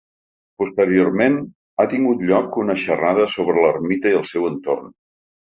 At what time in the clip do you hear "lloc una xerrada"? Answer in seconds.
2.31-3.29